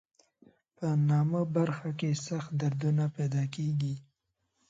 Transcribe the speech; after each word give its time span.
په 0.77 0.87
نامه 1.09 1.41
برخه 1.55 1.89
کې 1.99 2.11
سخت 2.27 2.51
دردونه 2.61 3.03
پیدا 3.15 3.43
کېږي. 3.55 3.95